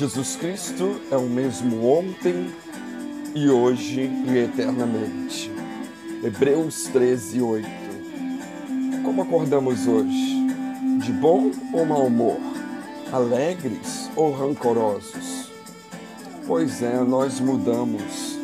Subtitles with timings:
[0.00, 2.50] Jesus Cristo é o mesmo ontem
[3.34, 5.52] e hoje e eternamente.
[6.24, 7.68] Hebreus 13, 8.
[9.04, 10.46] Como acordamos hoje?
[11.04, 12.38] De bom ou mau humor?
[13.12, 15.52] Alegres ou rancorosos?
[16.46, 18.38] Pois é, nós mudamos.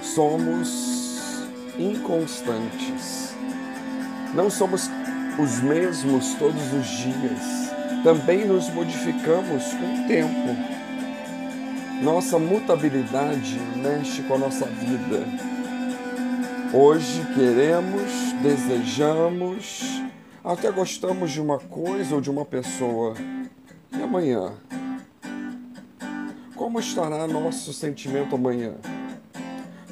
[0.00, 1.42] Somos
[1.78, 3.34] inconstantes.
[4.34, 4.88] Não somos
[5.38, 8.02] os mesmos todos os dias.
[8.02, 10.81] Também nos modificamos com o tempo
[12.02, 15.24] nossa mutabilidade mexe com a nossa vida.
[16.74, 18.10] Hoje queremos,
[18.42, 20.02] desejamos,
[20.42, 23.14] até gostamos de uma coisa ou de uma pessoa.
[23.96, 24.52] E amanhã?
[26.56, 28.74] Como estará nosso sentimento amanhã?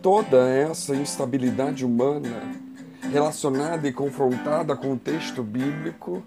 [0.00, 2.40] Toda essa instabilidade humana,
[3.10, 6.22] relacionada e confrontada com o texto bíblico,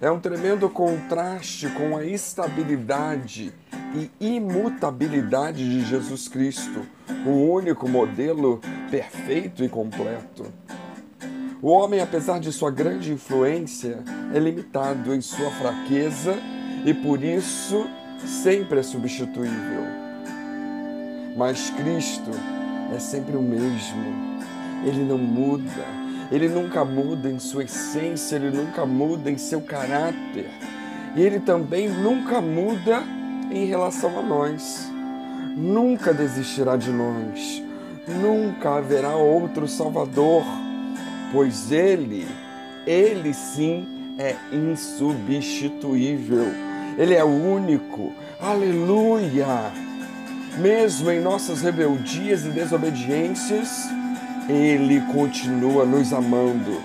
[0.00, 3.52] é um tremendo contraste com a estabilidade
[3.96, 6.86] e imutabilidade de Jesus Cristo,
[7.24, 10.44] o único modelo perfeito e completo.
[11.62, 16.36] O homem, apesar de sua grande influência, é limitado em sua fraqueza
[16.84, 17.88] e por isso
[18.24, 19.82] sempre é substituível.
[21.36, 22.30] Mas Cristo
[22.94, 24.36] é sempre o mesmo.
[24.84, 25.84] Ele não muda.
[26.30, 30.50] Ele nunca muda em sua essência, ele nunca muda em seu caráter.
[31.14, 33.02] E ele também nunca muda
[33.50, 34.90] em relação a nós.
[35.56, 37.62] Nunca desistirá de nós,
[38.06, 40.44] nunca haverá outro Salvador,
[41.32, 42.26] pois Ele,
[42.86, 43.86] Ele sim
[44.18, 46.46] é insubstituível,
[46.98, 49.72] Ele é único, aleluia!
[50.58, 53.88] Mesmo em nossas rebeldias e desobediências,
[54.48, 56.80] Ele continua nos amando,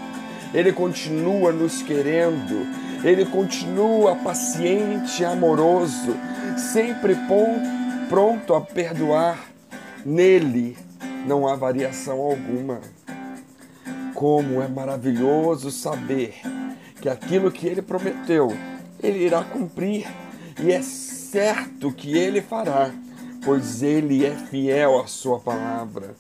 [0.54, 2.68] Ele continua nos querendo,
[3.04, 6.16] Ele continua paciente e amoroso
[6.72, 7.18] sempre
[8.08, 9.40] pronto a perdoar.
[10.06, 10.78] Nele
[11.26, 12.80] não há variação alguma.
[14.14, 16.36] Como é maravilhoso saber
[17.02, 18.56] que aquilo que ele prometeu,
[19.02, 20.08] ele irá cumprir
[20.62, 22.92] e é certo que ele fará,
[23.44, 26.16] pois ele é fiel à sua palavra.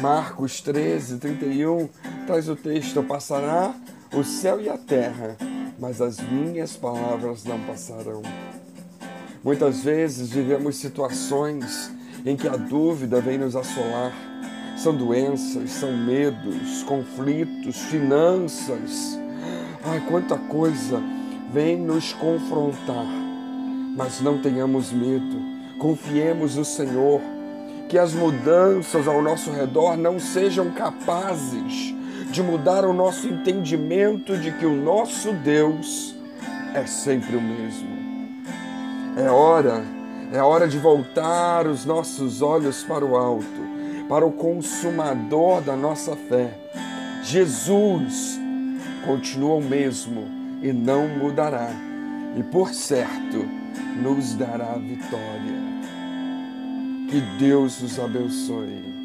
[0.00, 1.88] Marcos 13, 31
[2.26, 3.74] traz o texto: Passará
[4.14, 5.36] o céu e a terra,
[5.78, 8.20] mas as minhas palavras não passarão.
[9.42, 11.90] Muitas vezes vivemos situações
[12.24, 14.12] em que a dúvida vem nos assolar.
[14.76, 19.18] São doenças, são medos, conflitos, finanças.
[19.82, 21.02] Ai, quanta coisa
[21.50, 23.06] vem nos confrontar.
[23.96, 25.40] Mas não tenhamos medo.
[25.78, 27.20] Confiemos no Senhor.
[27.88, 31.94] Que as mudanças ao nosso redor não sejam capazes
[32.32, 36.16] de mudar o nosso entendimento de que o nosso Deus
[36.74, 37.90] é sempre o mesmo.
[39.18, 39.84] É hora,
[40.32, 43.44] é hora de voltar os nossos olhos para o alto,
[44.08, 46.58] para o consumador da nossa fé.
[47.22, 48.40] Jesus
[49.04, 50.26] continua o mesmo
[50.62, 51.68] e não mudará,
[52.34, 53.46] e por certo
[54.02, 55.60] nos dará vitória.
[57.10, 59.01] Que Deus os abençoe.